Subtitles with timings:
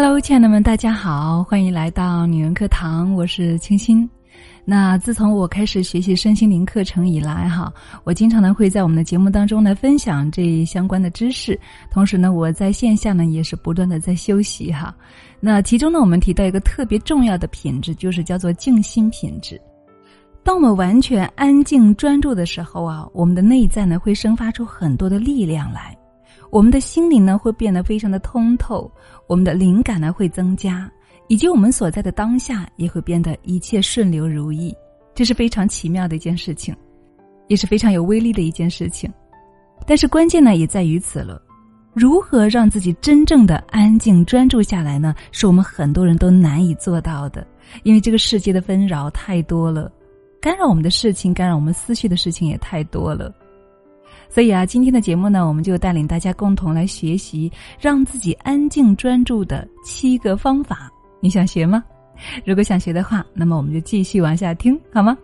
[0.00, 4.08] Hello，亲爱的们，大家好，欢迎来到女人课堂，我是清新。
[4.64, 7.72] 那自从我开始学习身心灵课程以来，哈，
[8.04, 11.58] 我经常呢会在我们的节目当中来分享这相关的知识，
[11.90, 14.94] 同时呢，我在线下呢也是不断的在修习哈。
[15.40, 19.60] 那其中呢，我们提到一个特别重要的品质，就是叫做静心品质。
[20.44, 25.97] 当我们完全安静专注的时候啊，我们的内在呢会生发出很多的力量来。
[26.50, 28.90] 我们的心灵呢会变得非常的通透，
[29.26, 30.90] 我们的灵感呢会增加，
[31.26, 34.74] 以及我们所在的当下也会变得一切顺流如意，
[35.14, 36.74] 这是非常奇妙的一件事情，
[37.48, 39.12] 也是非常有威力的一件事情。
[39.86, 41.40] 但是关键呢也在于此了，
[41.94, 45.14] 如何让自己真正的安静专注下来呢？
[45.32, 47.46] 是我们很多人都难以做到的，
[47.82, 49.90] 因为这个世界的纷扰太多了，
[50.40, 53.32] 干扰我们的事情、干扰我们思绪的事情也太多了。
[54.28, 57.50] 所以啊，今天的节目呢，我们就带领大家共同来学习
[57.80, 60.90] 让自己安静专注的七个方法。
[61.20, 61.82] 你想学吗？
[62.44, 65.16] 如果想学的话，那么我们就继续往下听，好吗？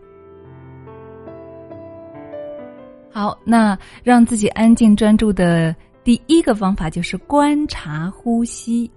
[3.12, 8.91] 好，那让自己安静专注的第一个方法就是观察呼吸。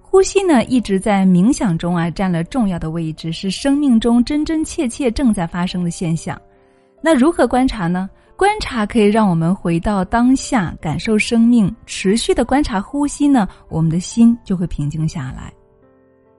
[0.00, 6.40] 呼吸呢，一直在冥想中啊占了重要的位置，是生命中真真切切正在发生的现象。
[7.00, 8.08] 那如何观察呢？
[8.36, 11.74] 观察可以让我们回到当下，感受生命。
[11.86, 15.52] 持续的观察呼吸呢，我们的心就会平静下来。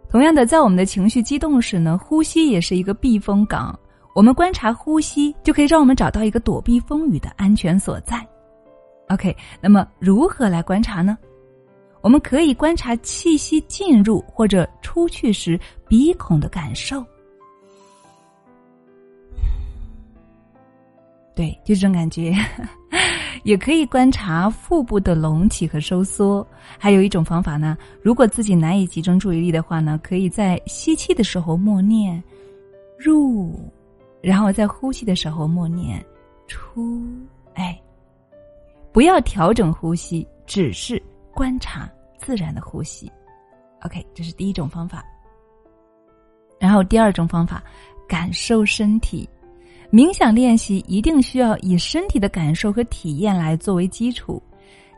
[0.09, 3.77] 同样的，在我们的情绪激动时呢，呼吸也是一个避风港。
[4.13, 8.25] 我们观察呼吸，就可以让我们找到一个躲避风雨的安全所在。
[9.09, 11.17] OK，那么如何来观察呢？
[12.01, 17.03] 我们可以观察气息进入或者出去时鼻孔的感受。
[21.35, 22.33] 对，就这种感觉，
[23.43, 26.47] 也可以观察腹部的隆起和收缩。
[26.79, 32.23] 还有一种方法呢，如果自己难以集中注意力的话呢，可以在吸气的时候默念
[32.97, 33.69] “入”，
[34.23, 36.03] 然后在呼气的时候默念
[36.47, 37.03] “出”。
[37.53, 37.77] 哎，
[38.93, 41.01] 不要调整呼吸，只是
[41.33, 43.11] 观察自然的呼吸。
[43.81, 45.03] OK，这是第一种方法。
[46.59, 47.61] 然后第二种方法，
[48.07, 49.27] 感受身体。
[49.91, 54.41] 冥想练习一定需要以身体的感受和体验来作为基础，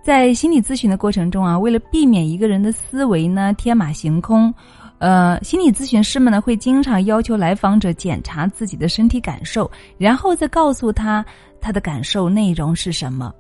[0.04, 4.54] 在心理咨询的过程中啊，为了避免一个人的思维呢天马行空，
[5.00, 11.24] 呃，心理咨询师们呢会经常要求来访者检查自己的身体感受，然后再告诉他
[11.60, 13.34] 他的感受内容是什么。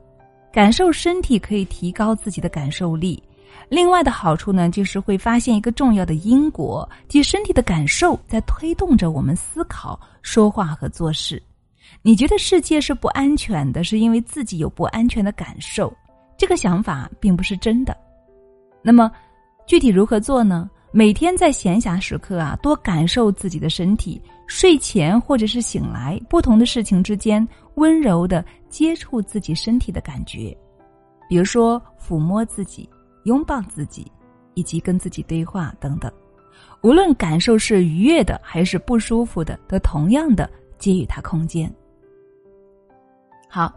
[0.51, 3.21] 感受身体可以提高自己的感受力，
[3.69, 9.99] 另外的好处呢就是会发现一个重要的因果，即身体的感受在推动着我们思考。
[10.21, 11.41] 说话和做事，
[12.01, 15.93] 你觉得世界是不安全的，是因为自己有不安全的感受。
[16.37, 17.95] 这个想法并不是真的。
[18.81, 19.11] 那么，
[19.65, 20.69] 具体如何做呢？
[20.91, 24.21] 每天在闲暇时刻啊，多感受自己的身体。
[24.47, 30.57] 睡前或者是醒来，不同的事情之间，温柔的接触自己身体的感觉，
[31.27, 32.89] 比如说抚摸自己、
[33.27, 34.09] 拥抱自己，
[34.55, 36.11] 以及跟自己对话等等。
[36.81, 41.71] 无论感受是愉悦的还是不舒服的，都同样的给予他空间。
[43.49, 43.73] 好，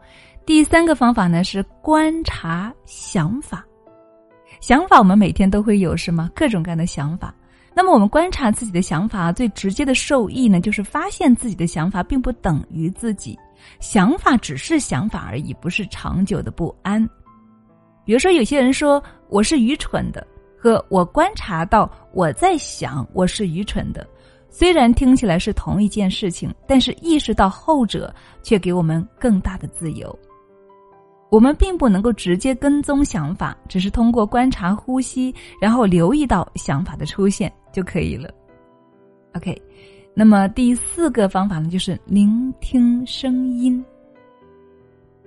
[0.46, 3.64] 第三个方法呢是观察想法。
[4.60, 6.30] 想法我们每天都会有，是吗？
[6.34, 7.34] 各种各样的想法。
[7.74, 13.38] 那么我们观察自己的想法，最直接的受益呢，就是发现自己的想法并不等于自己，
[13.80, 17.08] 想法只是想法而已，不是长久的不安。
[18.10, 20.26] 比如说，有些人说我是愚蠢的。
[20.58, 24.04] 和我观察到，我在想我是愚蠢的，
[24.48, 28.12] 虽然听起来是同一件事情，但是意识到后者
[28.42, 30.18] 却给我们更大的自由。
[31.30, 38.28] 我们并不能够直接跟踪想法，只是通过观察呼吸，然后留意到想法的出现就可以了。
[39.36, 39.56] OK，
[40.16, 43.84] 那么第四个方法呢，就是聆听声音。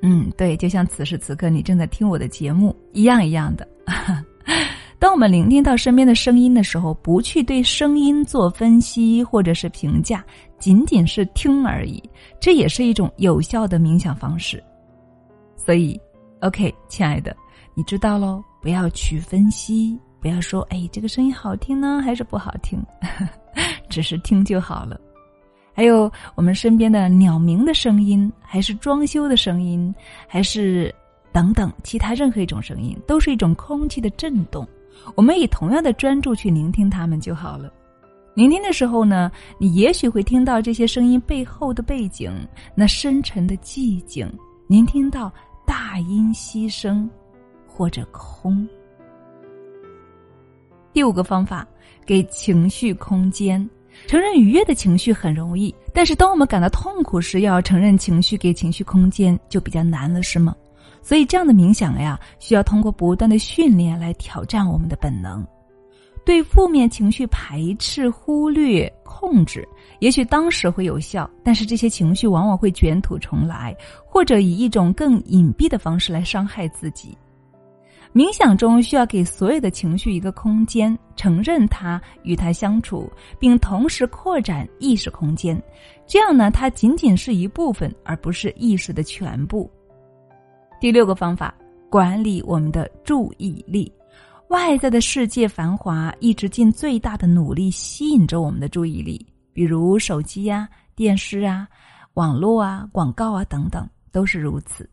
[0.06, 3.66] 嗯，对，就像此时此刻你正在听我的节目一样一样的。
[5.00, 10.23] 当我们聆听到身边的声音的时候，不去对声音做分析或者是评价，
[10.59, 12.03] 仅仅是听而已，
[12.40, 14.61] 这也是一种有效的冥想方式。
[15.55, 16.00] 所以
[16.41, 17.35] ，OK，亲爱的，
[17.73, 22.82] 你知道喽，不要去分析，不要说哎，这个声音好听呢，还是不好听，
[23.90, 24.99] 只是听就好了。
[25.73, 29.93] 还有我们身边的鸟鸣的声音，还是装修的声音，
[30.28, 30.93] 还是
[31.31, 34.67] 等等其他任何一种声音，都是一种空气的震动。
[35.16, 37.73] 我们以同样的专注去聆听他们就好了。
[38.35, 42.31] 聆听的时候呢，你也许会听到这些声音背后的背景，
[42.75, 44.31] 那深沉的寂静。
[44.67, 45.31] 您听到
[45.66, 47.09] 大音希声，
[47.67, 48.67] 或者空。
[50.93, 51.67] 第五个方法，
[52.05, 53.67] 给情绪空间。
[54.07, 60.55] 承认愉悦的情绪很容易，但是当我们感到痛苦时，要承认情绪，给情绪空间就比较难了，是吗？
[61.01, 65.45] 所以这样的冥想呀，需要通过不断的训练来挑战我们的本能。
[66.25, 69.67] 对负面情绪排斥、忽略、控制，
[69.99, 73.75] 也许当时会有效，但是这些情绪往往会卷土重来，
[74.05, 77.17] 或者以一种更隐蔽的方式来伤害自己。
[78.13, 85.59] 冥想中需要给所有的情绪一个空间，承认它，与它相处，并同时扩展意识空间。
[86.05, 89.67] 这样呢，它仅仅是一部分，而不是意识的全部。
[90.79, 91.55] 第六个方法，
[91.89, 93.91] 管理我们的注意力。
[94.49, 101.67] 外在的世界繁华，一直尽最大的努力吸引着我们的注意力，比如手机呀、电视啊、
[102.13, 104.87] 网络啊、广告啊等等，都是如此。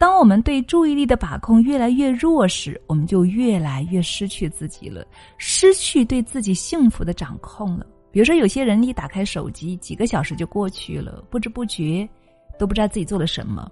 [0.00, 5.04] 当我们对注意力的把控越来越弱时，我们就越来越失去自己了，
[5.36, 7.84] 失去对自己幸福的掌控了。
[8.10, 12.08] 比如说，有些人一打开手机，几个小时就过去了，不知不觉
[12.58, 13.70] 都不知道自己做了什么，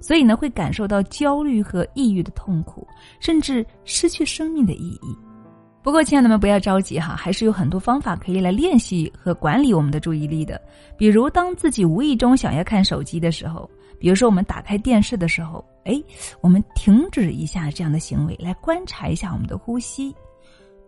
[0.00, 2.86] 所以呢，会感受到焦虑和抑郁的痛苦，
[3.18, 5.16] 甚至失去生命的意义。
[5.82, 10.60] 不过，亲爱的们不要着急哈，还是有很多方法可以来练习和管理我们的注意力的。
[10.98, 13.66] 比如，当自己无意中想要看手机的时候。
[14.04, 15.94] 比如说，我们打开电视的时候，哎，
[16.42, 20.14] 我们停止一下这样的行为，来观察一下我们的呼吸。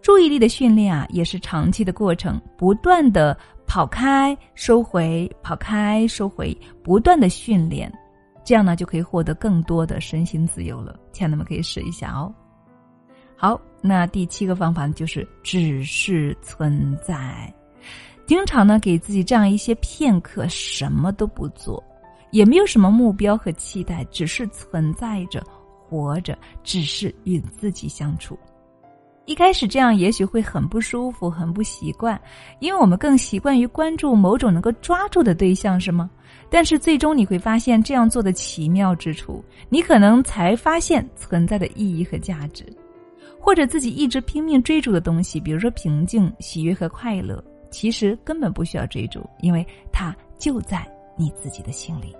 [0.02, 3.34] 注意力的训练啊，也是长期的过程，不断的
[3.66, 6.54] 跑开、收回、跑开、收回，
[6.84, 7.90] 不断的训练，
[8.44, 10.94] 这样呢，就可以获得更多的身心自由了。
[11.10, 12.30] 亲爱的们可以试一下哦。
[13.34, 17.50] 好，那第七个方法就是只是存在，
[18.26, 21.82] 经常呢给自己这样一些片刻，什么都不做。
[22.36, 25.42] 也没有什么目标和期待，只是存在着、
[25.88, 28.38] 活着，只是与自己相处。
[29.24, 32.20] 一开始这样也许会很不舒服、很不习惯，
[32.60, 36.10] 因为我们更习惯于关注某种能够抓住的对象，是吗？
[36.50, 42.66] 但是最终你会发现这样做的奇妙之处，你可能才发现存在的意义和价值，
[43.40, 50.86] 或者自己一直拼命追逐的东西，比如说平静、喜悦和快乐，其实根本不需要追逐，因为它就在。
[51.18, 52.14] 你自己的心里。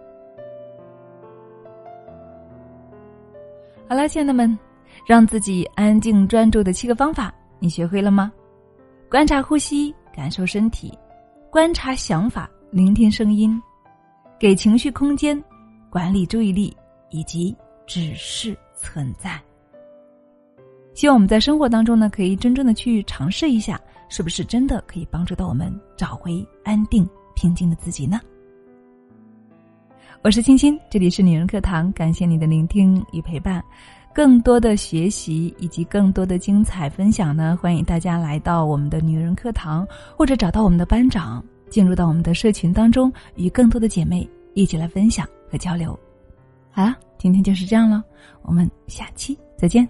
[3.88, 4.58] 好了，亲爱的们，
[5.06, 8.32] 让自己安静专注的七个方法，你学会了吗？
[9.08, 10.90] 观察呼吸，感受身体；
[11.50, 13.56] 观察想法，聆听声音；
[14.40, 15.40] 给情绪空间，
[15.88, 16.76] 管理注意力，
[17.10, 17.56] 以及
[17.86, 19.40] 只是存在。
[20.92, 28.20] 希望我们在生活当中呢，可以真正的去尝试一下，是不是真的可以帮助到我们找回安定、平静的自己呢？
[30.22, 33.62] 我是青青，这里是女人课堂，感谢你的聆听与陪伴。
[34.12, 39.86] 更多的学习以及更多的精彩分享呢，欢迎大家来到我们的女人课堂，
[40.16, 45.96] 或者找到我们的班长，进入到我们的社群当中，与更多的姐妹一起来分享和交流。
[46.72, 48.02] 好了，今天就是这样了，
[48.42, 49.86] 我们下期再见。